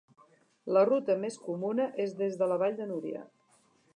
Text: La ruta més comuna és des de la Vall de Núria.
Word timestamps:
La 0.77 0.81
ruta 0.89 1.17
més 1.25 1.37
comuna 1.49 1.85
és 2.05 2.17
des 2.23 2.39
de 2.41 2.49
la 2.53 2.59
Vall 2.65 2.79
de 2.83 2.91
Núria. 2.95 3.25